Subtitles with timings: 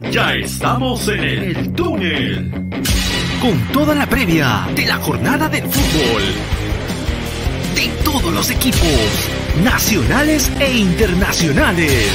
[0.00, 2.52] Ya estamos en el túnel.
[3.42, 6.22] Con toda la previa de la jornada del fútbol.
[7.74, 8.78] De todos los equipos,
[9.64, 12.12] nacionales e internacionales.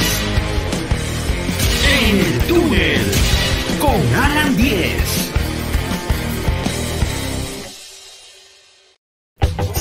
[2.00, 3.02] En el túnel.
[3.78, 5.23] Con Alan 10.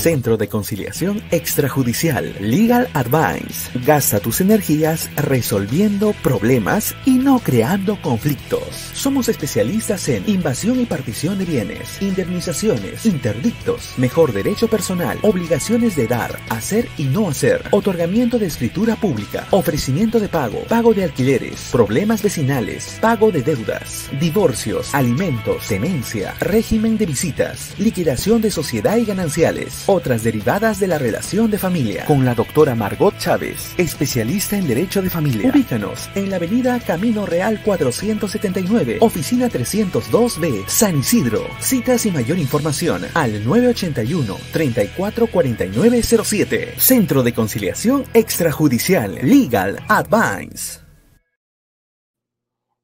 [0.03, 3.71] Centro de Conciliación Extrajudicial Legal Advice.
[3.85, 8.67] Gasta tus energías resolviendo problemas y no creando conflictos.
[8.93, 16.05] Somos especialistas en invasión y partición de bienes, indemnizaciones, interdictos, mejor derecho personal, obligaciones de
[16.05, 21.69] dar, hacer y no hacer, otorgamiento de escritura pública, ofrecimiento de pago, pago de alquileres,
[21.71, 29.05] problemas vecinales, pago de deudas, divorcios, alimentos, tenencia, régimen de visitas, liquidación de sociedad y
[29.05, 34.67] gananciales otras derivadas de la relación de familia con la doctora Margot Chávez, especialista en
[34.67, 35.47] Derecho de Familia.
[35.47, 41.43] Ubícanos en la avenida Camino Real 479, oficina 302B, San Isidro.
[41.59, 46.73] Citas y mayor información al 981 344907.
[46.77, 50.79] Centro de Conciliación Extrajudicial Legal Advice.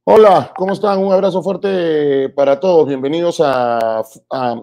[0.04, 1.00] Hola, ¿cómo están?
[1.00, 2.88] Un abrazo fuerte para todos.
[2.88, 4.02] Bienvenidos a,
[4.32, 4.56] a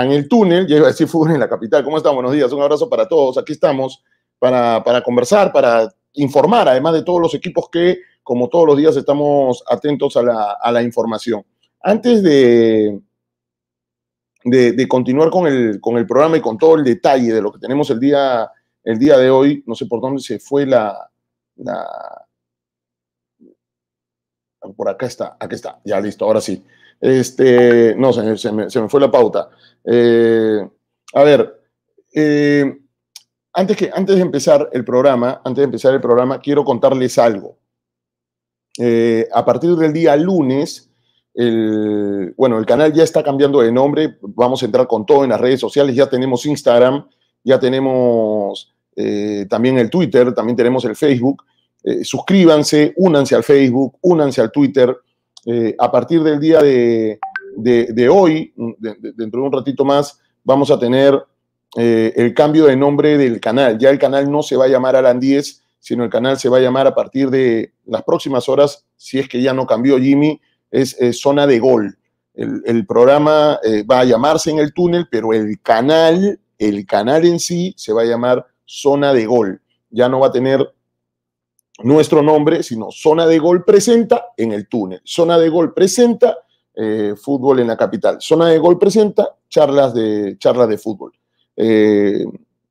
[0.00, 1.84] en el túnel, ya iba a decir fútbol en la capital.
[1.84, 2.14] ¿Cómo están?
[2.14, 3.36] Buenos días, un abrazo para todos.
[3.36, 4.02] Aquí estamos
[4.38, 8.96] para, para conversar, para informar, además de todos los equipos que, como todos los días,
[8.96, 11.44] estamos atentos a la, a la información.
[11.82, 13.00] Antes de,
[14.44, 17.58] de, continuar con el, con el programa y con todo el detalle de lo que
[17.58, 18.50] tenemos el día,
[18.84, 21.10] el día de hoy, no sé por dónde se fue la,
[21.56, 22.26] la...
[24.76, 26.64] Por acá está, aquí está, ya listo, ahora sí.
[27.02, 29.50] Este, no, se, se, me, fue la pauta.
[29.84, 30.64] Eh,
[31.14, 31.60] a ver,
[32.14, 32.78] eh,
[33.52, 37.58] antes, que, antes de empezar el programa, antes de empezar el programa, quiero contarles algo.
[38.78, 40.90] Eh, a partir del día lunes,
[41.34, 45.30] el, bueno, el canal ya está cambiando de nombre, vamos a entrar con todo en
[45.30, 47.08] las redes sociales, ya tenemos Instagram,
[47.42, 48.72] ya tenemos
[49.48, 51.42] también el Twitter, también tenemos el Facebook.
[52.04, 54.96] suscríbanse, únanse al Facebook, únanse al Twitter.
[55.78, 57.18] A partir del día de,
[57.56, 61.20] de, hoy, dentro de un ratito más, vamos a tener
[61.76, 63.78] eh, el cambio de nombre del canal.
[63.78, 66.58] Ya el canal no se va a llamar Alan 10, sino el canal se va
[66.58, 70.40] a llamar a partir de las próximas horas, si es que ya no cambió Jimmy,
[70.70, 71.98] es, Zona de Gol.
[72.34, 77.38] El, programa eh, va a llamarse en el túnel, pero el canal, el canal en
[77.38, 79.60] sí se va a llamar Zona de Gol.
[79.90, 80.72] Ya no va a tener
[81.78, 85.00] nuestro nombre, sino Zona de Gol presenta en el túnel.
[85.04, 86.38] Zona de Gol presenta
[86.74, 88.18] eh, fútbol en la capital.
[88.20, 91.12] Zona de Gol presenta charlas de, charlas de fútbol.
[91.56, 92.24] Eh,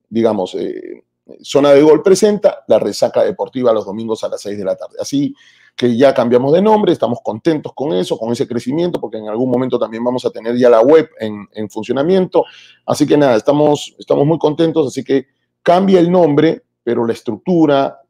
[0.09, 1.03] digamos, eh,
[1.41, 4.97] Zona de Gol presenta la resaca deportiva los domingos a las 6 de la tarde.
[4.99, 5.33] Así
[5.75, 9.49] que ya cambiamos de nombre, estamos contentos con eso, con ese crecimiento, porque en algún
[9.49, 12.45] momento también vamos a tener ya la web en, en funcionamiento.
[12.85, 15.27] Así que nada, estamos, estamos muy contentos, así que
[15.63, 18.00] cambia el nombre, pero la estructura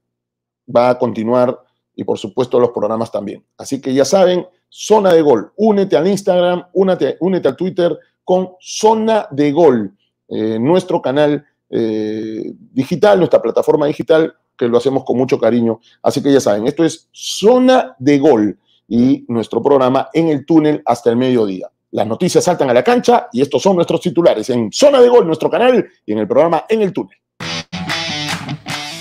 [0.75, 1.59] va a continuar
[1.95, 3.43] y por supuesto los programas también.
[3.57, 5.51] Así que ya saben, Zona de Gol.
[5.57, 9.93] Únete al Instagram, únete, únete al Twitter con Zona de Gol,
[10.29, 15.79] eh, nuestro canal eh, digital, nuestra plataforma digital, que lo hacemos con mucho cariño.
[16.01, 20.81] Así que ya saben, esto es Zona de Gol y nuestro programa en el túnel
[20.85, 21.69] hasta el mediodía.
[21.91, 25.27] Las noticias saltan a la cancha y estos son nuestros titulares en Zona de Gol,
[25.27, 27.17] nuestro canal, y en el programa En el túnel.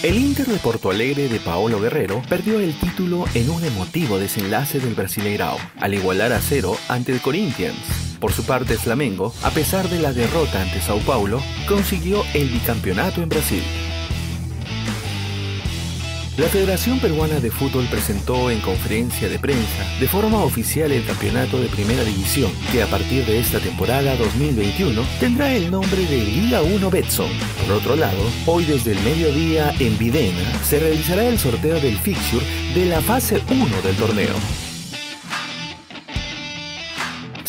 [0.03, 4.81] El Inter de Porto Alegre de Paolo Guerrero perdió el título en un emotivo desenlace
[4.81, 7.77] del Brasileirao, al igualar a cero ante el Corinthians.
[8.19, 13.21] Por su parte, Flamengo, a pesar de la derrota ante Sao Paulo, consiguió el bicampeonato
[13.21, 13.63] en Brasil.
[16.41, 21.61] La Federación Peruana de Fútbol presentó en conferencia de prensa de forma oficial el campeonato
[21.61, 26.63] de Primera División, que a partir de esta temporada 2021 tendrá el nombre de Liga
[26.63, 27.29] 1 Betson.
[27.67, 32.47] Por otro lado, hoy desde el mediodía en Videna se realizará el sorteo del fixture
[32.75, 34.70] de la fase 1 del torneo.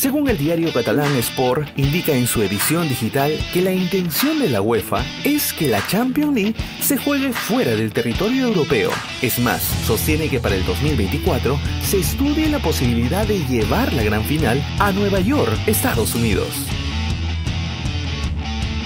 [0.01, 4.59] Según el diario catalán Sport, indica en su edición digital que la intención de la
[4.59, 8.89] UEFA es que la Champions League se juegue fuera del territorio europeo.
[9.21, 14.23] Es más, sostiene que para el 2024 se estudie la posibilidad de llevar la gran
[14.23, 16.47] final a Nueva York, Estados Unidos.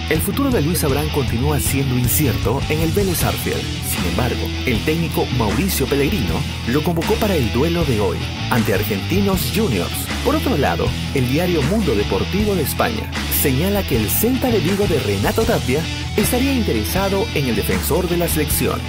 [0.08, 3.60] El futuro de Luis Abrán continúa siendo incierto en el Vélez Arfield.
[3.90, 6.36] Sin embargo, el técnico Mauricio Pellegrino
[6.68, 8.20] lo convocó para el duelo de hoy
[8.52, 10.06] ante Argentinos Juniors.
[10.24, 10.86] Por otro lado,
[11.16, 13.12] el diario Mundo Deportivo de España
[13.42, 15.82] señala que el Celta de Vigo de Renato Tapia
[16.16, 18.80] estaría interesado en el defensor de la selección.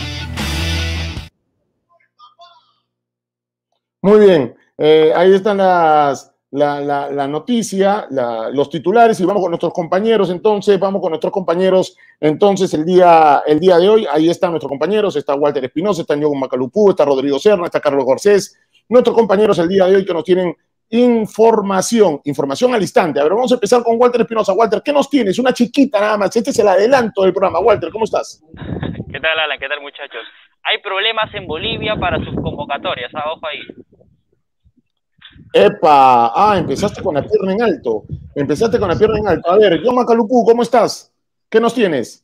[4.03, 4.55] Muy bien.
[4.77, 8.07] Eh, ahí están las, la, la, noticia,
[8.53, 10.31] los titulares y vamos con nuestros compañeros.
[10.31, 11.97] Entonces, vamos con nuestros compañeros.
[12.21, 15.17] Entonces, el día, el día de hoy, ahí están nuestros compañeros.
[15.17, 18.59] Está Walter Espinosa, está Ñogo Macalupú, está Rodrigo Serna, está Carlos Garcés.
[18.89, 20.55] Nuestros compañeros el día de hoy que nos tienen
[20.91, 23.19] información, información al instante.
[23.19, 24.53] A ver, vamos a empezar con Walter Espinosa.
[24.53, 25.39] Walter, ¿qué nos tienes?
[25.39, 26.37] Una chiquita nada más.
[26.37, 27.59] Este es el adelanto del programa.
[27.59, 28.43] Walter, ¿cómo estás?
[29.13, 29.59] ¿Qué tal, Alan?
[29.59, 30.23] ¿Qué tal, muchachos?
[30.63, 33.11] Hay problemas en Bolivia para sus convocatorias.
[33.15, 33.33] ¿ah?
[33.33, 33.61] Ojo ahí.
[35.59, 38.05] Epa, ah, empezaste con la pierna en alto.
[38.35, 39.51] Empezaste con la pierna en alto.
[39.51, 41.11] A ver, yo Macalucú, ¿cómo estás?
[41.49, 42.23] ¿Qué nos tienes?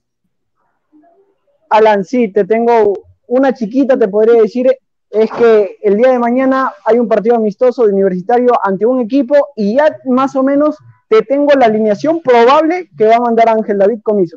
[1.70, 2.92] Alan, sí, te tengo
[3.26, 4.70] una chiquita, te podría decir,
[5.08, 9.34] es que el día de mañana hay un partido amistoso de universitario ante un equipo
[9.56, 10.76] y ya más o menos
[11.08, 14.36] te tengo la alineación probable que va a mandar Ángel David Comiso.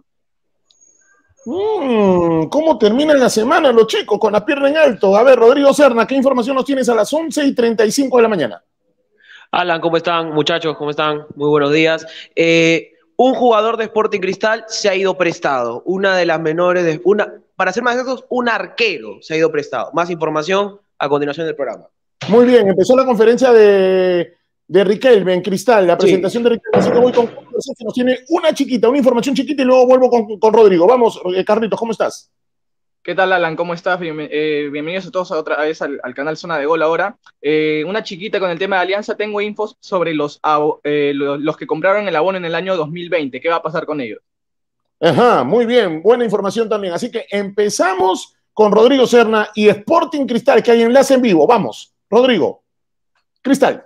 [1.44, 5.18] Mm, ¿Cómo terminan la semana los chicos con la pierna en alto?
[5.18, 8.30] A ver, Rodrigo Serna, ¿qué información nos tienes a las 11 y 35 de la
[8.30, 8.64] mañana?
[9.56, 10.76] Alan, ¿cómo están, muchachos?
[10.76, 11.28] ¿Cómo están?
[11.36, 12.06] Muy buenos días.
[12.36, 15.82] Eh, un jugador de Sporting Cristal se ha ido prestado.
[15.86, 19.50] Una de las menores, de, una, para ser más exactos, un arquero se ha ido
[19.50, 19.92] prestado.
[19.94, 21.88] Más información a continuación del programa.
[22.28, 24.34] Muy bien, empezó la conferencia de,
[24.68, 26.78] de Riquelme en Cristal, la presentación de Riquelme.
[26.78, 30.10] Así que voy con que nos tiene una chiquita, una información chiquita y luego vuelvo
[30.10, 30.86] con, con Rodrigo.
[30.86, 32.30] Vamos, eh, Carlitos, ¿cómo estás?
[33.06, 33.56] ¿Qué tal, Alan?
[33.56, 34.00] ¿Cómo estás?
[34.02, 37.16] Eh, bienvenidos a todos otra vez al, canal Zona de Gol ahora.
[37.40, 39.16] Eh, una chiquita con el tema de Alianza.
[39.16, 40.42] Tengo infos sobre los,
[40.84, 43.40] eh, los, que compraron el abono en el año 2020.
[43.40, 44.22] ¿Qué va a pasar con ellos?
[45.00, 46.02] Ajá, muy bien.
[46.02, 46.96] Buena información también.
[46.96, 51.46] Así que empezamos con Rodrigo Serna y Sporting Cristal, que hay enlace en vivo.
[51.46, 52.64] Vamos, Rodrigo.
[53.44, 53.86] Cristal.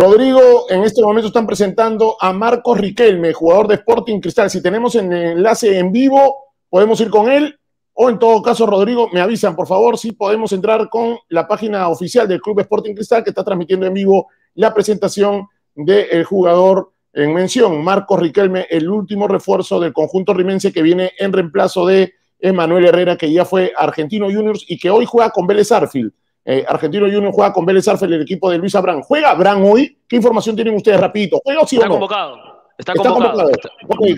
[0.00, 4.48] Rodrigo, en este momento están presentando a Marcos Riquelme, jugador de Sporting Cristal.
[4.48, 6.36] Si tenemos el enlace en vivo,
[6.70, 7.58] podemos ir con él.
[7.94, 11.88] O en todo caso, Rodrigo, me avisan, por favor, si podemos entrar con la página
[11.88, 17.34] oficial del Club Sporting Cristal que está transmitiendo en vivo la presentación del jugador en
[17.34, 22.84] mención, Marcos Riquelme, el último refuerzo del conjunto rimense que viene en reemplazo de Emanuel
[22.84, 26.12] Herrera, que ya fue Argentino Juniors y que hoy juega con Vélez Arfield.
[26.50, 29.02] Eh, Argentino Junior juega con Vélez Arfel, el equipo de Luis Abrán.
[29.02, 29.98] ¿Juega Abrán hoy?
[30.08, 31.42] ¿Qué información tienen ustedes rapidito?
[31.44, 32.38] ¿Juega sí está Convocado.
[32.78, 33.50] Está, convocado.
[33.50, 33.68] Está,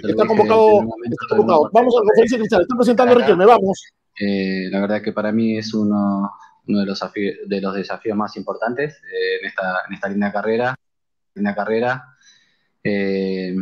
[0.09, 0.81] está convocado.
[1.11, 1.71] Está convocado.
[1.73, 2.63] Vamos a la conferencia cristal.
[2.63, 3.83] Está presentando Riquelme, vamos.
[4.21, 6.31] Eh, la verdad que para mí es uno,
[6.69, 7.01] uno de, los
[7.47, 10.77] de los desafíos más importantes eh, en, esta, en esta linda carrera.
[11.35, 12.05] Linda carrera.
[12.85, 13.57] Eh,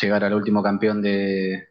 [0.00, 1.70] llegar al último campeón de,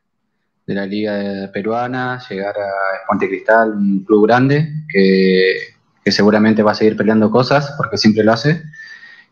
[0.67, 5.72] de la liga peruana, llegar a Esponte Cristal, un club grande que
[6.03, 8.63] que seguramente va a seguir peleando cosas, porque siempre lo hace,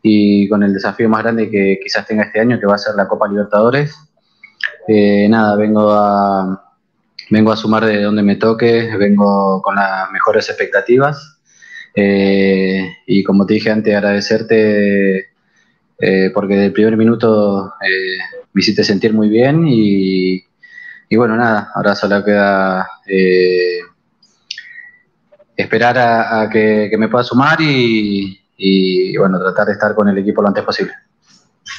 [0.01, 2.95] y con el desafío más grande que quizás tenga este año, que va a ser
[2.95, 3.95] la Copa Libertadores.
[4.88, 6.73] Eh, nada, vengo a,
[7.29, 11.38] vengo a sumar de donde me toque, vengo con las mejores expectativas.
[11.94, 15.29] Eh, y como te dije antes, agradecerte
[16.00, 17.74] eh, porque desde el primer minuto
[18.53, 20.44] me hiciste sentir muy bien y,
[21.09, 22.88] y bueno, nada, ahora solo queda
[25.56, 30.48] esperar a, que, me pueda sumar y, bueno, tratar de estar con el equipo lo
[30.48, 30.94] antes posible.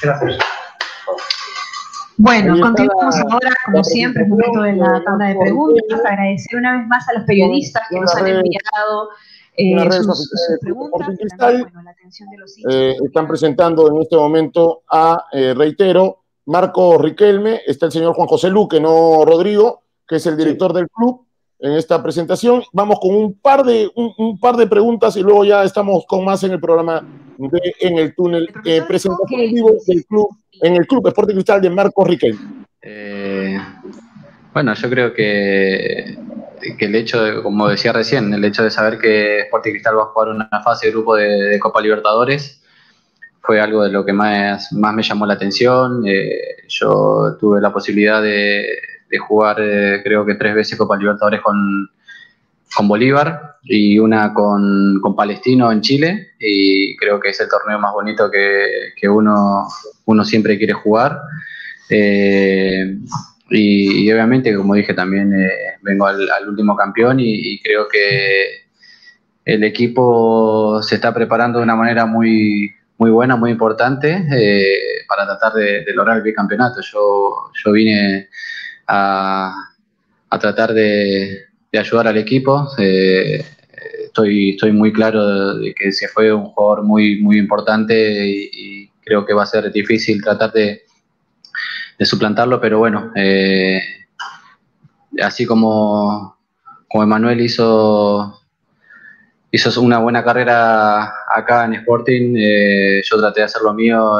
[0.01, 0.37] Gracias.
[2.17, 5.99] Bueno, continuamos ahora, como siempre, es momento de la tanda de preguntas.
[6.05, 9.09] Agradecer una vez más a los periodistas que nos han enviado
[9.55, 10.29] eh, sus,
[10.61, 11.09] preguntas.
[12.69, 18.27] Eh, están presentando en este momento a, eh, reitero, Marco Riquelme, está el señor Juan
[18.27, 21.25] José Luque, no Rodrigo, que es el director del club,
[21.59, 22.63] en esta presentación.
[22.73, 26.43] Vamos con un par de, un, par de preguntas y luego ya estamos con más
[26.43, 27.05] en el programa
[27.37, 28.49] de En el Túnel.
[28.65, 30.29] Eh, presentación en vivo del club,
[30.61, 32.65] en el Club Esporte Cristal de Marcos Riquelme.
[32.81, 33.57] Eh,
[34.53, 36.17] bueno, yo creo que,
[36.77, 40.03] que, el hecho, de, como decía recién, el hecho de saber que Sporting Cristal va
[40.03, 42.61] a jugar una fase de grupo de, Copa Libertadores
[43.41, 46.03] fue algo de lo que más, más me llamó la atención.
[46.07, 48.65] Eh, yo tuve la posibilidad de,
[49.13, 51.87] de jugar eh, creo que tres veces Copa Libertadores con,
[52.75, 57.77] con Bolívar y una con, con, Palestino en Chile y creo que es el torneo
[57.77, 59.67] más bonito que, que uno,
[60.05, 61.21] uno siempre quiere jugar.
[61.91, 62.97] Eh,
[63.51, 68.63] y, obviamente, como dije, también eh, vengo al, último campeón y, creo que
[69.45, 74.25] el equipo se está preparando de una manera muy, muy buena, muy importante
[75.07, 76.81] para tratar de, de, lograr el bicampeonato.
[76.81, 78.29] Yo, yo vine
[78.87, 79.69] a,
[80.39, 82.67] tratar de, ayudar al equipo.
[82.77, 83.43] Eh,
[84.05, 89.25] estoy, estoy muy claro de que se fue un jugador muy, muy importante y, creo
[89.25, 90.83] que va a ser difícil tratar de,
[91.99, 93.81] suplantarlo, pero bueno, eh,
[95.21, 96.37] así como,
[96.89, 98.41] como Emanuel hizo,
[99.51, 101.03] hizo una buena carrera
[101.35, 104.19] acá en Sporting, eh, yo traté de hacer lo mío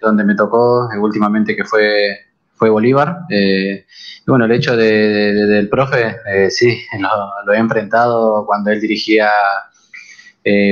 [0.00, 2.25] donde me tocó, últimamente que fue,
[2.56, 3.20] fue Bolívar.
[3.28, 3.84] y
[4.26, 6.16] bueno, el hecho de, del profe,
[6.50, 6.82] sí,
[7.46, 9.30] lo, he enfrentado cuando él dirigía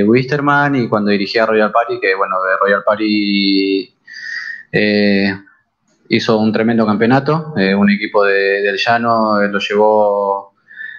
[0.07, 3.95] Wisterman y cuando dirigía Royal Party, que bueno, de Royal Party
[6.09, 10.55] hizo un tremendo campeonato, eh, un equipo de, del Llano eh, lo llevó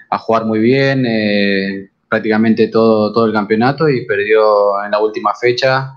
[0.10, 5.34] a jugar muy bien, eh, prácticamente todo, todo el campeonato y perdió en la última
[5.34, 5.94] fecha,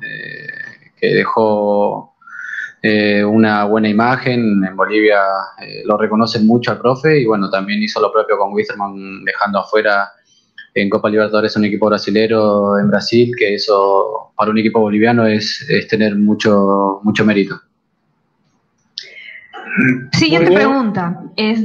[1.00, 2.16] que dejó
[2.82, 4.64] una buena imagen.
[4.64, 5.20] En Bolivia
[5.84, 10.08] lo reconocen mucho al profe y bueno, también hizo lo propio con Wisterman, dejando afuera
[10.74, 15.66] en Copa Libertadores un equipo brasilero en Brasil, que eso para un equipo boliviano es,
[15.68, 17.60] es tener mucho, mucho mérito.
[20.12, 21.62] Siguiente pregunta es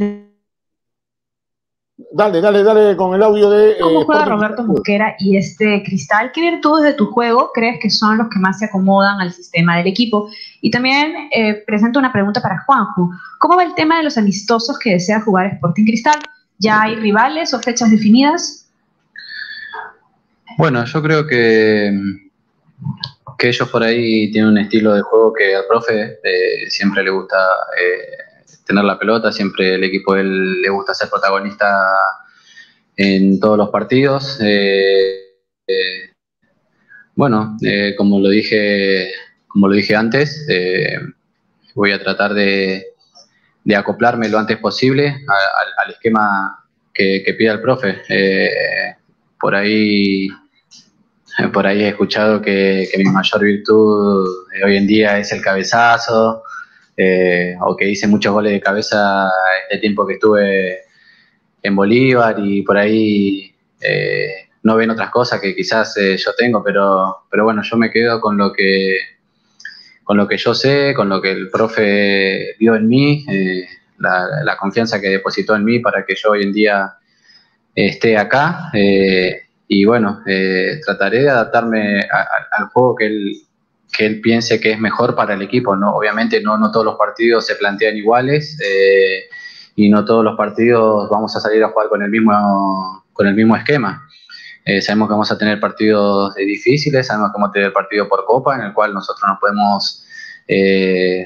[2.15, 3.75] Dale, dale, dale con el audio de...
[3.82, 6.32] ¿Cómo eh, juega Roberto Mosquera y este Cristal?
[6.32, 9.77] ¿Qué virtudes de tu juego crees que son los que más se acomodan al sistema
[9.77, 10.29] del equipo?
[10.62, 13.10] Y también eh, presento una pregunta para Juanjo.
[13.39, 16.20] ¿Cómo va el tema de los amistosos que desea jugar Sporting Cristal?
[16.60, 18.70] ¿Ya hay rivales o fechas definidas?
[20.60, 21.91] Bueno, yo creo que
[23.39, 27.10] que ellos por ahí tienen un estilo de juego que al profe eh, siempre le
[27.10, 27.36] gusta
[27.82, 28.33] eh,
[28.65, 31.67] tener la pelota, siempre el equipo él, le gusta ser protagonista
[32.96, 34.39] en todos los partidos.
[34.41, 36.12] Eh,
[37.15, 37.58] bueno,
[37.98, 39.12] como lo dije,
[39.48, 40.48] como lo dije antes,
[41.75, 42.88] voy a tratar de,
[43.75, 45.08] acoplarme lo antes posible
[45.77, 48.01] al, esquema que, que, pida el profe.
[49.39, 50.27] por ahí
[51.51, 54.27] por ahí he escuchado que, mi mayor virtud
[54.63, 56.43] hoy en día es el cabezazo,
[56.96, 59.30] eh, o que hice muchos goles de cabeza
[59.64, 60.80] este tiempo que estuve
[61.62, 66.64] en Bolívar y por ahí eh, no ven otras cosas que quizás eh, yo tengo,
[66.64, 68.98] pero, pero bueno, yo me quedo con lo que
[70.04, 73.26] con lo que yo sé, con lo que el profe vio en mí,
[74.00, 76.92] la, la, confianza que depositó en mí para que yo hoy en día
[77.74, 78.70] esté acá
[79.68, 83.42] y bueno, eh, trataré de adaptarme al juego que él,
[83.96, 85.76] que él piense que es mejor para el equipo.
[85.76, 85.96] ¿no?
[85.96, 89.26] Obviamente no, no todos los partidos se plantean iguales eh,
[89.76, 93.36] y no todos los partidos vamos a salir a jugar con el mismo, con el
[93.36, 94.08] mismo esquema.
[94.66, 98.26] Eh, sabemos que vamos a tener partidos difíciles, sabemos que vamos a tener partido por
[98.26, 100.00] copa en el cual nosotros no podemos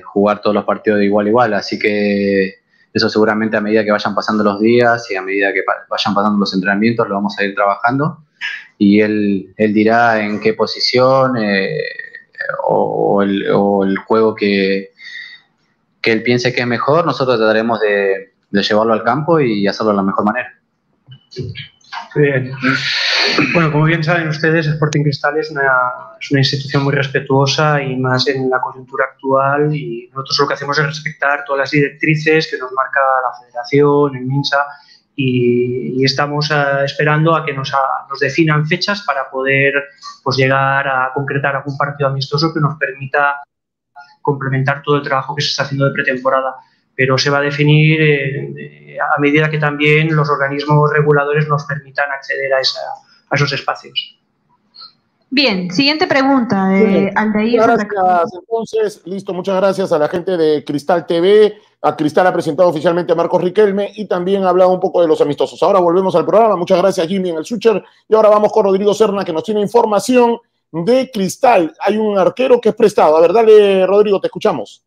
[0.03, 2.53] jugar todos los partidos de igual a igual, así que
[2.93, 6.37] eso seguramente a medida que vayan pasando los días y a medida que vayan pasando
[6.37, 8.19] los entrenamientos lo vamos a ir trabajando
[8.77, 11.79] y él, él dirá en qué posición eh,
[12.63, 14.91] o, el, o, el, juego que,
[16.01, 19.97] que, él piense que es mejor, nosotros trataremos de, llevarlo al campo y hacerlo de
[19.97, 20.53] la mejor manera.
[22.15, 22.51] Bien.
[23.53, 25.61] Bueno, como bien saben ustedes, Sporting Cristal es una,
[26.19, 30.53] es una, institución muy respetuosa y más en la coyuntura actual y nosotros lo que
[30.55, 34.65] hacemos es respetar todas las directrices que nos marca la Federación, el MINSA
[35.19, 37.73] y, estamos eh, esperando a que nos,
[38.07, 39.73] nos, definan fechas para poder
[40.23, 43.41] pues, llegar a concretar algún partido amistoso que nos permita
[44.21, 46.55] complementar todo el trabajo que se está haciendo de pretemporada.
[46.95, 52.11] Pero se va a definir eh, a medida que también los organismos reguladores nos permitan
[52.11, 52.79] acceder a, esa,
[53.29, 54.16] a esos espacios.
[55.29, 57.59] Bien, siguiente pregunta de Aldair.
[57.61, 61.57] Gracias, entonces, listo, muchas gracias a la gente de Cristal TV.
[61.81, 65.07] A Cristal ha presentado oficialmente a Marcos Riquelme y también ha hablado un poco de
[65.07, 65.61] los amistosos.
[65.61, 66.55] Ahora volvemos al programa.
[66.55, 67.83] Muchas gracias, Jimmy, en el Switcher.
[68.07, 70.39] Y ahora vamos con Rodrigo Serna, que nos tiene información
[70.71, 71.73] de Cristal.
[71.81, 73.17] Hay un arquero que es prestado.
[73.17, 74.83] A ver, dale, Rodrigo, te escuchamos.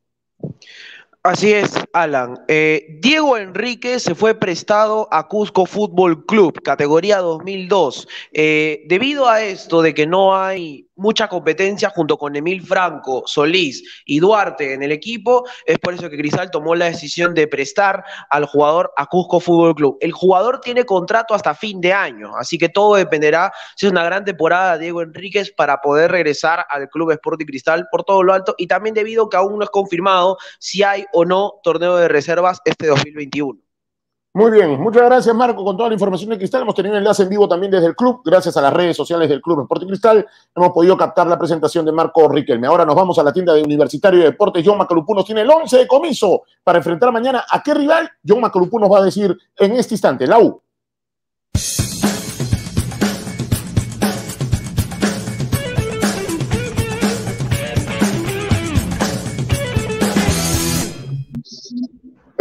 [1.22, 2.38] Así es, Alan.
[2.48, 8.08] Eh, Diego Enrique se fue prestado a Cusco Fútbol Club, categoría 2002.
[8.32, 13.82] Eh, debido a esto de que no hay mucha competencia junto con Emil Franco, Solís
[14.04, 18.04] y Duarte en el equipo, es por eso que Cristal tomó la decisión de prestar
[18.28, 19.96] al jugador a Cusco Fútbol Club.
[20.00, 24.04] El jugador tiene contrato hasta fin de año, así que todo dependerá si es una
[24.04, 28.54] gran temporada Diego Enríquez para poder regresar al Club Sporting Cristal por todo lo alto
[28.58, 32.08] y también debido a que aún no es confirmado si hay o no torneo de
[32.08, 33.69] reservas este 2021.
[34.32, 36.62] Muy bien, muchas gracias Marco con toda la información de Cristal.
[36.62, 39.42] Hemos tenido enlace en vivo también desde el club, gracias a las redes sociales del
[39.42, 40.24] Club Deporte Cristal.
[40.54, 42.68] Hemos podido captar la presentación de Marco Riquelme.
[42.68, 44.62] Ahora nos vamos a la tienda de Universitario de Deportes.
[44.64, 48.08] John Macalupú nos tiene el 11 de comiso para enfrentar mañana a qué rival.
[48.24, 50.62] John Macalupú nos va a decir en este instante, la U.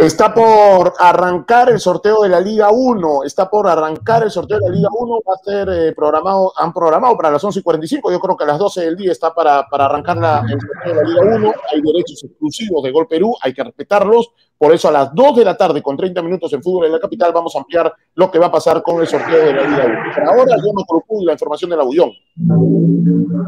[0.00, 3.24] Está por arrancar el sorteo de la Liga 1.
[3.24, 5.18] Está por arrancar el sorteo de la Liga 1.
[5.28, 8.10] Va a ser eh, programado, han programado para las 11 y 45.
[8.10, 10.94] Yo creo que a las 12 del día está para, para arrancar la, el sorteo
[10.94, 11.52] de la Liga 1.
[11.70, 14.32] Hay derechos exclusivos de Gol Perú, hay que respetarlos.
[14.56, 16.98] Por eso a las 2 de la tarde, con 30 minutos en fútbol en la
[16.98, 19.84] capital, vamos a ampliar lo que va a pasar con el sorteo de la Liga
[19.84, 19.94] 1.
[20.14, 22.10] Pero ahora yo me coloco la información del abullón.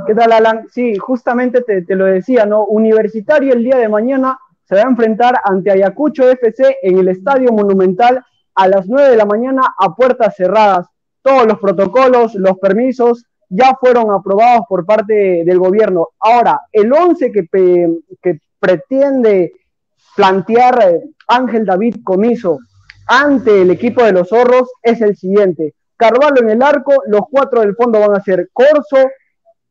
[0.06, 0.66] ¿Qué tal, Alan?
[0.70, 2.66] Sí, justamente te, te lo decía, ¿no?
[2.66, 4.38] Universitario el día de mañana
[4.72, 8.24] se va a enfrentar ante Ayacucho FC en el Estadio Monumental
[8.54, 10.86] a las 9 de la mañana a puertas cerradas.
[11.20, 16.08] Todos los protocolos, los permisos ya fueron aprobados por parte del gobierno.
[16.18, 17.46] Ahora, el 11 que,
[18.22, 19.52] que pretende
[20.16, 22.58] plantear eh, Ángel David Comiso
[23.06, 25.74] ante el equipo de los zorros es el siguiente.
[25.98, 29.06] Carvalho en el arco, los cuatro del fondo van a ser Corso,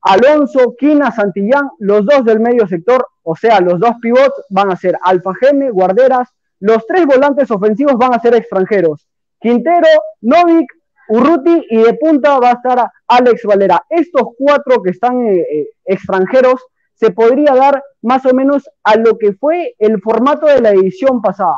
[0.02, 4.76] Alonso, Quina, Santillán, los dos del medio sector, o sea, los dos pivots van a
[4.76, 6.30] ser Alfajeme, Guarderas,
[6.60, 9.08] los tres volantes ofensivos van a ser extranjeros,
[9.40, 9.88] Quintero,
[10.22, 10.72] Novik,
[11.10, 13.84] Urruti y de punta va a estar Alex Valera.
[13.90, 16.62] Estos cuatro que están eh, eh, extranjeros
[16.94, 21.22] se podría dar más o menos a lo que fue el formato de la edición
[21.22, 21.58] pasada.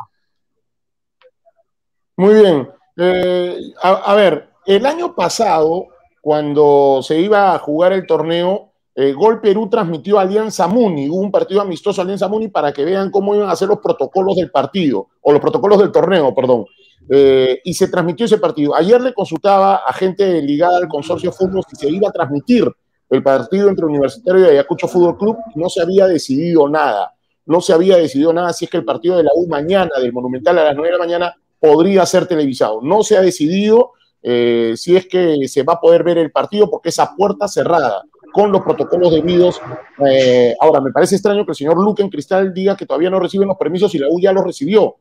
[2.16, 2.70] Muy bien.
[2.98, 5.93] Eh, a ver, el año pasado
[6.24, 11.34] cuando se iba a jugar el torneo, eh, Gol Perú transmitió Alianza Muni, hubo un
[11.34, 15.10] partido amistoso Alianza Muni para que vean cómo iban a ser los protocolos del partido,
[15.20, 16.64] o los protocolos del torneo, perdón.
[17.10, 18.74] Eh, y se transmitió ese partido.
[18.74, 22.72] Ayer le consultaba a gente ligada al consorcio fútbol si se iba a transmitir
[23.10, 27.12] el partido entre Universitario y Ayacucho Fútbol Club no se había decidido nada.
[27.46, 30.14] No se había decidido nada si es que el partido de la U mañana, del
[30.14, 32.80] Monumental a las 9 de la mañana, podría ser televisado.
[32.82, 33.92] No se ha decidido
[34.24, 38.04] eh, si es que se va a poder ver el partido, porque esa puerta cerrada,
[38.34, 39.62] con los protocolos debidos.
[40.06, 43.20] Eh, ahora, me parece extraño que el señor Luque en Cristal diga que todavía no
[43.20, 44.96] reciben los permisos y la U ya los recibió.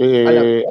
[0.00, 0.64] Eh,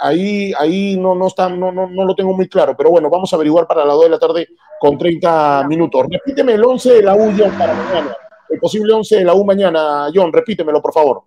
[0.00, 3.32] ahí ahí no, no, está, no, no, no, lo tengo muy claro, pero bueno, vamos
[3.32, 4.48] a averiguar para las 2 de la tarde
[4.80, 6.06] con 30 minutos.
[6.08, 8.16] Repíteme el 11 de la U, John, para mañana.
[8.48, 11.22] El posible 11 de la U mañana, John, repítemelo, por favor.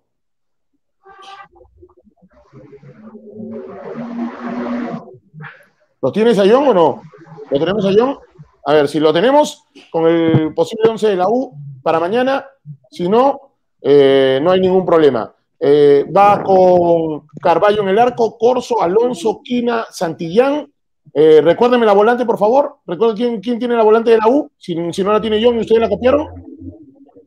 [6.02, 7.02] ¿Lo tienes a John o no?
[7.50, 8.18] ¿Lo tenemos a John?
[8.64, 12.46] A ver, si lo tenemos con el posible 11 de la U para mañana,
[12.90, 15.34] si no, eh, no hay ningún problema.
[15.58, 20.70] Eh, va con Carballo en el arco, Corso, Alonso, Quina, Santillán.
[21.12, 22.78] Eh, recuérdenme la volante, por favor.
[22.86, 25.60] Recuerden quién, quién tiene la volante de la U, si, no la tiene John y
[25.60, 26.28] ustedes la copiaron.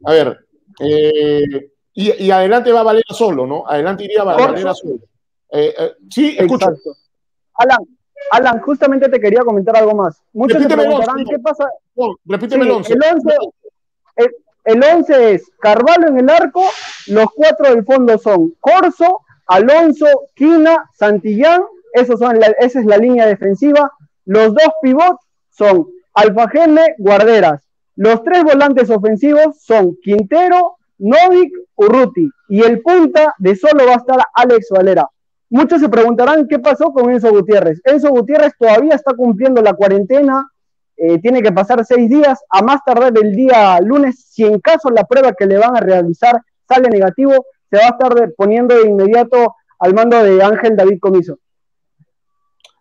[0.06, 0.46] A ver.
[1.94, 3.66] y, adelante va Valera solo, ¿no?
[3.68, 4.96] Adelante iría Valera solo.
[6.10, 6.68] sí, escucho.
[7.56, 7.80] Alan,
[8.32, 10.22] Alan, justamente te quería comentar algo más.
[10.34, 11.70] Muchos se preguntarán qué pasa.
[12.26, 12.94] repíteme el 11.
[14.66, 16.64] El 11, es Carvalho en el arco,
[17.08, 20.06] los cuatro del fondo son Corso, Alonso,
[20.36, 23.92] Quina, Santillán, esos son esa es la línea defensiva.
[24.26, 27.62] Los dos pivots son Alfajeme, Guarderas.
[27.96, 32.30] Los tres volantes ofensivos son Quintero, Novik, Urruti.
[32.48, 35.08] Y el punta de solo va a estar Alex Valera.
[35.54, 37.80] Muchos se preguntarán qué pasó con Enzo Gutiérrez.
[37.84, 40.50] Enzo Gutiérrez todavía está cumpliendo la cuarentena,
[40.98, 44.90] eh, tiene que pasar seis días, a más tardar el día lunes, si en caso
[44.90, 48.88] la prueba que le van a realizar sale negativo, se va a estar poniendo de
[48.88, 51.38] inmediato al mando de Ángel David Comiso.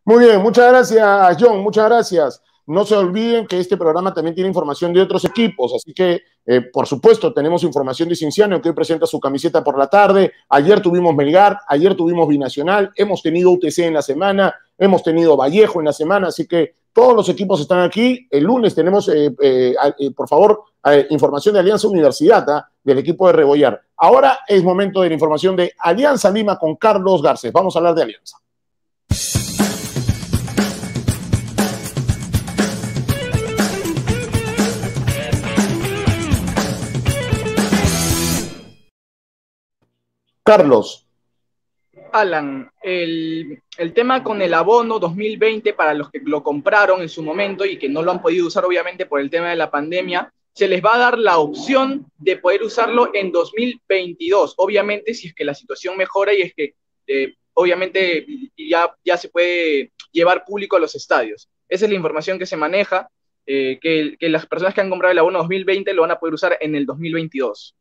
[0.07, 2.43] Muy bien, muchas gracias, John, muchas gracias.
[2.67, 6.61] No se olviden que este programa también tiene información de otros equipos, así que, eh,
[6.61, 10.33] por supuesto, tenemos información de Cinciano, que hoy presenta su camiseta por la tarde.
[10.49, 15.81] Ayer tuvimos Melgar, ayer tuvimos Binacional, hemos tenido UTC en la semana, hemos tenido Vallejo
[15.81, 18.29] en la semana, así que todos los equipos están aquí.
[18.31, 19.75] El lunes tenemos, eh, eh,
[20.15, 20.63] por favor,
[21.11, 22.69] información de Alianza Universidad, ¿ah?
[22.85, 23.81] del equipo de Rebollar.
[23.97, 27.53] Ahora es momento de la información de Alianza Lima con Carlos Garcés.
[27.53, 28.39] Vamos a hablar de Alianza.
[40.43, 41.07] Carlos.
[42.13, 43.61] Alan, el,
[43.95, 47.89] tema con el abono 2020 para los que lo compraron en su momento y que
[47.89, 50.97] no lo han podido usar obviamente por el tema de la pandemia, se les va
[50.97, 54.55] a dar la opción de poder usarlo en 2022.
[54.59, 56.75] Obviamente si es que la situación mejora y es que
[57.07, 58.27] eh, obviamente
[58.57, 61.49] ya, ya se puede llevar público a los estadios.
[61.69, 63.09] Esa es la información que se maneja,
[63.47, 66.35] eh, que, que las personas que han comprado el abono 2020 lo van a poder
[66.35, 67.75] usar en el 2022.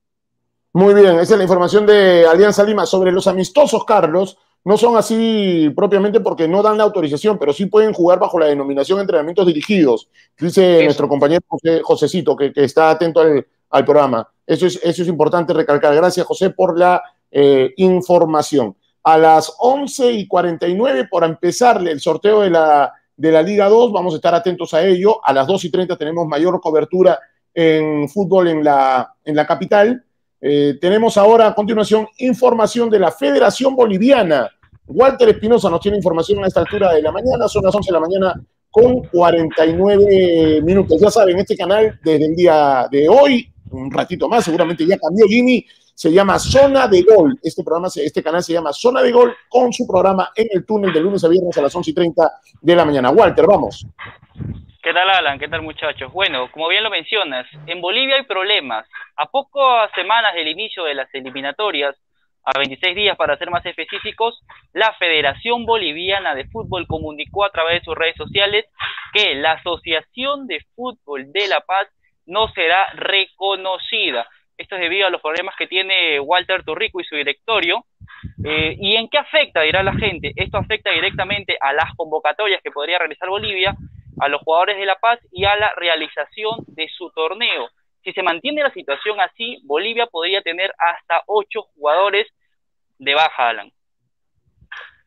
[0.74, 2.86] Muy bien, esa es la información de Alianza Lima.
[2.86, 7.66] Sobre los amistosos, Carlos, no son así propiamente porque no dan la autorización, pero sí
[7.66, 13.22] pueden jugar bajo la denominación entrenamientos dirigidos, dice nuestro compañero José, Josecito, que, está atento
[13.22, 14.28] al, programa.
[14.46, 15.96] Eso es, eso es importante recalcar.
[15.96, 18.76] Gracias, José, por la eh, información.
[19.04, 23.92] a las 11 y 49 por empezar el sorteo de la, de la Liga 2.
[23.92, 25.20] Vamos a estar atentos a ello.
[25.26, 27.18] A las 2 y 30 tenemos mayor cobertura
[27.54, 30.06] en fútbol en la, en la capital.
[30.42, 34.50] Eh, tenemos ahora a continuación información de la Federación Boliviana.
[34.88, 37.94] Walter Espinosa nos tiene información a esta altura de la mañana, son las 11 de
[37.94, 41.00] la mañana con 49 minutos.
[41.00, 45.28] Ya saben, este canal desde el día de hoy, un ratito más, seguramente ya cambió
[45.28, 47.40] Jimmy, se llama Zona de Gol.
[47.44, 50.92] Este programa, este canal se llama Zona de Gol con su programa en el túnel
[50.92, 53.12] de lunes a viernes a las 11 y 30 de la mañana.
[53.12, 53.86] Walter, vamos.
[54.84, 55.38] ¿Qué tal, Alan?
[55.38, 56.12] ¿Qué tal, muchachos?
[56.12, 58.88] Bueno, como bien lo mencionas, en Bolivia hay problemas.
[59.16, 61.96] A pocas semanas del inicio de las eliminatorias,
[62.44, 64.42] a 26 días para ser más específicos,
[64.74, 68.66] la Federación Boliviana de Fútbol comunicó a través de sus redes sociales
[69.14, 71.88] que la Asociación de Fútbol de La Paz
[72.26, 74.28] no será reconocida.
[74.58, 77.86] Esto es debido a los problemas que tiene Walter Turrico y su directorio.
[78.44, 79.62] Eh, ¿Y en qué afecta?
[79.62, 80.34] Dirá la gente.
[80.36, 83.76] Esto afecta directamente a las convocatorias que podría realizar Bolivia,
[84.20, 87.70] a los jugadores de La Paz y a la realización de su torneo.
[88.04, 92.28] Si se mantiene la situación así, Bolivia podría tener hasta ocho jugadores
[92.98, 93.72] de baja, Alan.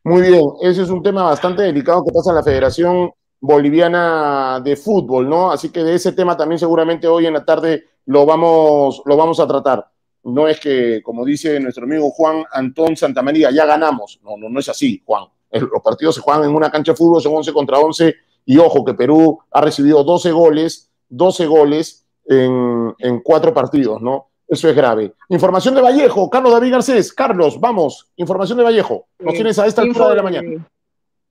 [0.03, 4.75] Muy bien, ese es un tema bastante delicado que pasa en la Federación Boliviana de
[4.75, 5.51] Fútbol, ¿no?
[5.51, 9.39] Así que de ese tema también seguramente hoy en la tarde lo vamos, lo vamos
[9.39, 9.87] a tratar.
[10.23, 14.19] No es que, como dice nuestro amigo Juan Antón Santamaría, ya ganamos.
[14.23, 15.25] No, no, no es así, Juan.
[15.51, 18.15] Los partidos se juegan en una cancha de fútbol, son 11 contra 11,
[18.45, 24.27] y ojo que Perú ha recibido 12 goles, 12 goles, en, cuatro partidos, ¿no?
[24.47, 25.13] Eso es grave.
[25.29, 27.13] Información de Vallejo, Carlos David Garcés.
[27.13, 29.07] Carlos, vamos, información de Vallejo.
[29.19, 30.67] Nos eh, tienes a esta altura de la mañana.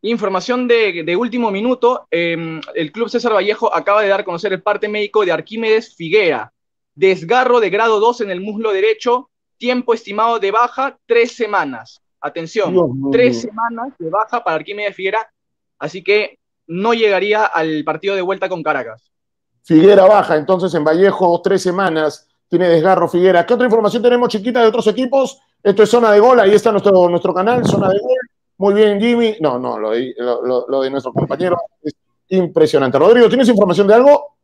[0.03, 2.07] Información de, último minuto.
[2.11, 5.94] Em, el Club César Vallejo acaba de dar a conocer el parte médico de Arquímedes
[5.94, 6.53] Figuera.
[6.94, 9.31] Desgarro de grado 2 en el muslo derecho.
[9.59, 12.03] Tiempo estimado de baja, tres semanas.
[12.20, 15.31] Atención, tres semanas de baja para Arquímedes Figuera.
[15.79, 19.11] Así que no llegaría al partido de vuelta con Caracas.
[19.62, 23.46] Figuera baja, entonces en Vallejo tres semanes tiene desgarro Figuera.
[23.46, 25.38] ¿Qué otra información tenemos chiquita de otros equipos?
[25.62, 28.18] Esto es zona de gol, ahí está nuestro, nuestro canal, zona de gol.
[28.59, 29.37] Muy bien, Jimmy.
[29.40, 31.94] No, no, lo de, nuestro compañero es
[32.29, 32.98] impresionante.
[32.98, 34.37] Rodrigo, ¿tienes información de algo?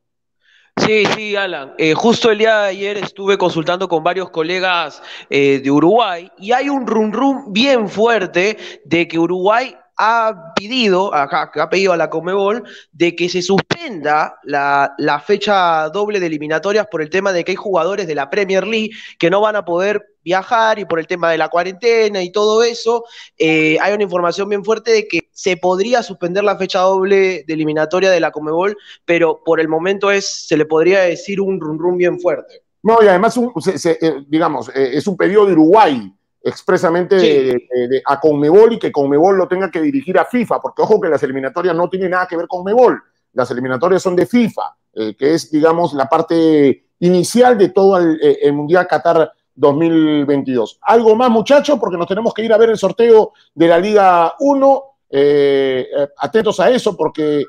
[0.76, 1.74] Sí, sí, Alan.
[1.78, 6.52] Eh, justo el día de ayer estuve consultando con varios colegas eh, de Uruguay y
[6.52, 12.08] hay un rum rum bien fuerte de que Uruguay ha pedido, ha pedido a la
[12.08, 17.52] Comebol de que se suspenda la, fecha doble de eliminatorias por el tema de que
[17.52, 21.06] hay jugadores de la Premier League que no van a poder viajar y por el
[21.06, 23.04] tema de la cuarentena y todo eso,
[23.36, 27.52] eh, hay una información bien fuerte de que se podría suspender la fecha doble de
[27.52, 31.78] eliminatoria de la Comebol, pero por el momento es, se le podría decir un rum
[31.78, 32.62] rum bien fuerte.
[32.82, 36.10] No, y además, eh, digamos, eh, es un pedido de Uruguay
[36.42, 41.00] expresamente de, a Conmebol y que Conmebol lo tenga que dirigir a FIFA, porque ojo
[41.00, 44.76] que las eliminatorias no tienen nada que ver con Conmebol, las eliminatorias son de FIFA,
[44.94, 50.78] eh, que es, digamos, la parte inicial de todo el, eh, Mundial Qatar 2022.
[50.82, 54.34] Algo más, muchachos, porque nos tenemos que ir a ver el sorteo de la Liga
[54.40, 54.84] 1.
[55.10, 57.44] Eh, atentos a eso, porque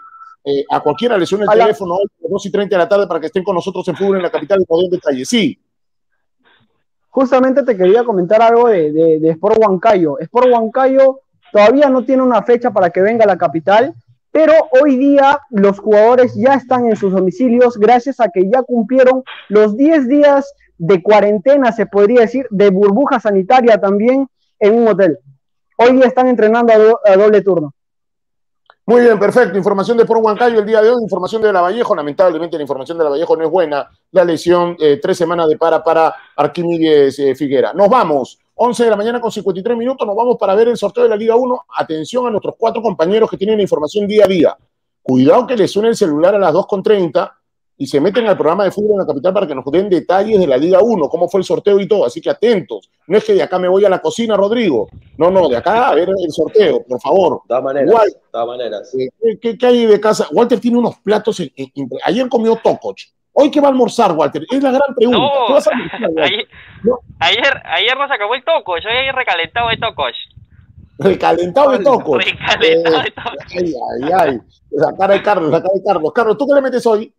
[0.71, 3.19] a cualquiera le suena el teléfono a las 2 y 30 de la tarde para
[3.19, 5.23] que estén con nosotros en fútbol en la capital y poder detalle.
[5.23, 5.57] Sí.
[7.11, 10.17] Justamente te quería comentar algo de, de, Sport Huancayo.
[10.19, 11.19] Sport Huancayo
[11.51, 13.93] todavía no tiene una fecha para que venga a la capital,
[14.31, 19.23] pero hoy día los jugadores ya están en sus domicilios gracias a que ya cumplieron
[19.49, 24.27] los 10 días de cuarentena, se podría decir, de burbuja sanitaria también
[24.59, 25.19] en un hotel.
[25.77, 26.71] Hoy día están entrenando
[27.05, 27.73] a doble turno.
[28.85, 29.57] Muy bien, perfecto.
[29.57, 31.95] Información de Por Huancayo el día de hoy, información de La Vallejo.
[31.95, 33.89] Lamentablemente la información de La Vallejo no es buena.
[34.11, 37.73] La lesión, eh, tres semanas de para para Arquímedes eh, Figuera.
[37.73, 38.39] Nos vamos.
[38.55, 40.05] 11 de la mañana con 53 minutos.
[40.05, 41.65] Nos vamos para ver el sorteo de la Liga 1.
[41.77, 44.57] Atención a nuestros cuatro compañeros que tienen la información día a día.
[45.01, 47.31] Cuidado que les suene el celular a las 2.30
[47.81, 50.39] y se meten al programa de fútbol en la capital para que nos den detalles
[50.39, 52.05] de la Liga 1, cómo fue el sorteo y todo.
[52.05, 52.91] Así que atentos.
[53.07, 54.87] No es que de acá me voy a la cocina, Rodrigo.
[55.17, 57.41] No, no, de acá a ver el sorteo, por favor.
[57.41, 58.05] De todas maneras.
[58.05, 58.95] de todas maneras.
[58.95, 60.27] Eh, ¿qué, hay de casa?
[60.31, 61.41] Walter tiene unos platos.
[62.03, 63.01] ayer comió tococh.
[63.33, 64.45] ¿Hoy qué va a almorzar, Walter?
[64.51, 65.17] Es la gran pregunta.
[65.17, 65.55] No,
[66.21, 66.47] ayer,
[67.19, 68.77] ayer, ayer, nos acabó el toco.
[68.77, 70.13] Yo ayer recalentado de tocos.
[70.99, 72.23] Recalentado de tocos.
[72.23, 73.37] Recalentado de tocos.
[73.49, 74.39] Ay, ay, ay.
[74.69, 76.11] La cara de Carlos, la cara de Carlos.
[76.13, 77.11] Carlos, ¿tú qué le metes hoy?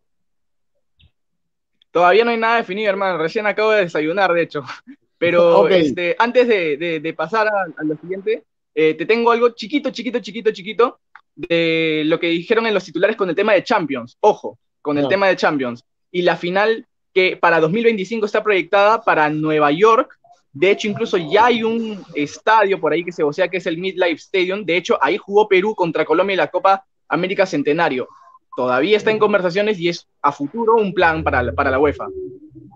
[1.92, 3.18] Todavía no hay nada definido, hermano.
[3.18, 4.64] Recién acabo de desayunar, de hecho.
[5.18, 8.42] Pero este, antes de, pasar a, lo siguiente,
[8.74, 10.98] eh, te tengo algo chiquito, chiquito, chiquito, chiquito
[11.34, 14.16] de lo que dijeron en los titulares con el tema de Champions.
[14.20, 15.84] Ojo, con el tema de Champions.
[16.10, 20.18] Y la final que para 2025 está proyectada para Nueva York
[20.52, 23.78] De hecho, incluso ya hay un estadio por ahí que se vocea que es el
[23.78, 24.64] Midlife Stadium.
[24.64, 28.08] De hecho, ahí jugó Perú contra Colombia en la Copa América Centenario.
[28.54, 32.06] Todavía está en conversaciones y es a futuro un plan para, para la UEFA.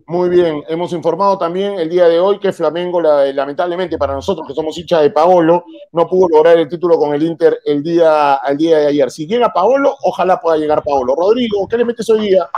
[0.09, 4.55] Muy bien, hemos informado también el día de hoy que Flamengo, lamentablemente para nosotros que
[4.55, 8.57] somos hinchas de Paolo, no pudo lograr el título con el Inter el día, el
[8.57, 9.11] día de ayer.
[9.11, 11.15] Si llega Paolo, ojalá pueda llegar Paolo.
[11.17, 12.49] Rodrigo, ¿qué le metes hoy día?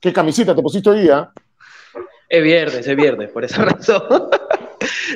[0.00, 1.30] ¿Qué camiseta te pusiste hoy día?
[2.28, 4.02] Es viernes, es viernes, por esa razón.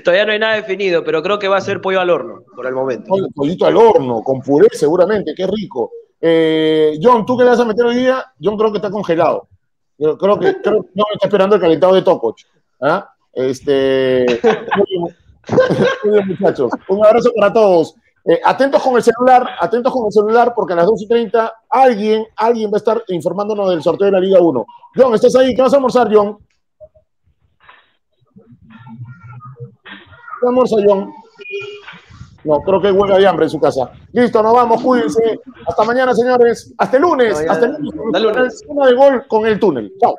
[0.04, 2.64] Todavía no hay nada definido, pero creo que va a ser pollo al horno por
[2.66, 3.12] el momento.
[3.34, 5.90] pollito al horno, con puré seguramente, qué rico.
[6.20, 8.24] Eh, John, ¿tú qué le vas a meter hoy día?
[8.42, 9.48] John creo que está congelado.
[9.96, 12.40] Yo creo que, creo no está esperando el calentado de Tococh.
[12.80, 13.12] ¿ah?
[13.32, 14.26] Este,
[16.02, 16.72] muy bien, muchachos.
[16.88, 17.94] Un abrazo para todos.
[18.24, 21.54] Eh, atentos con el celular, atentos con el celular, porque a las 2 y 30
[21.70, 24.66] alguien, alguien va a estar informándonos del sorteo de la Liga 1.
[24.94, 25.54] John, ¿estás ahí?
[25.54, 26.38] ¿Qué vas a almorzar, John?
[30.40, 31.12] ¿Qué almuerza, John?
[32.44, 33.90] No, creo que huelga de hambre en su casa.
[34.12, 35.40] Listo, nos vamos, cuídense.
[35.66, 36.72] Hasta mañana, señores.
[36.78, 37.44] Hasta el lunes.
[37.48, 38.64] Hasta el lunes.
[38.68, 39.92] Una de gol con el túnel.
[40.00, 40.16] Chao.